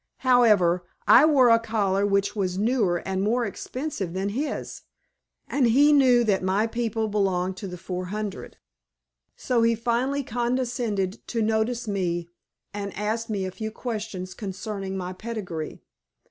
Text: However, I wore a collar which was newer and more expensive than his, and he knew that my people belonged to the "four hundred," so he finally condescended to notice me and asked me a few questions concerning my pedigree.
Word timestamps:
However, 0.25 0.83
I 1.07 1.25
wore 1.25 1.49
a 1.49 1.59
collar 1.59 2.07
which 2.07 2.35
was 2.35 2.57
newer 2.57 3.03
and 3.05 3.21
more 3.21 3.45
expensive 3.45 4.13
than 4.13 4.29
his, 4.29 4.81
and 5.47 5.67
he 5.67 5.93
knew 5.93 6.23
that 6.23 6.41
my 6.41 6.65
people 6.65 7.07
belonged 7.07 7.55
to 7.57 7.67
the 7.67 7.77
"four 7.77 8.05
hundred," 8.05 8.57
so 9.35 9.61
he 9.61 9.75
finally 9.75 10.23
condescended 10.23 11.19
to 11.27 11.43
notice 11.43 11.87
me 11.87 12.27
and 12.73 12.91
asked 12.97 13.29
me 13.29 13.45
a 13.45 13.51
few 13.51 13.69
questions 13.69 14.33
concerning 14.33 14.97
my 14.97 15.13
pedigree. 15.13 15.83